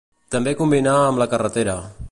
[0.35, 1.77] També combinà amb la carretera.